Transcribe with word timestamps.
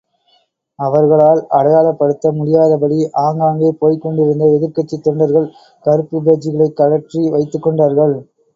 அவர்களால் 0.79 1.41
அடையாளப்படுத்த 1.49 2.31
முடியாதபடி, 2.31 2.97
ஆங்காங்கே 3.25 3.69
போய்க் 3.79 4.01
கொண்டிருந்த 4.01 4.49
எதிர்க்கட்சித் 4.55 5.05
தொண்டர்கள், 5.09 5.47
கறுப்பு 5.85 6.19
பேட்ஜ்களை 6.25 6.69
கழற்றி 6.73 7.23
வைத்துக் 7.29 7.63
கொண்டார்கள். 7.63 8.15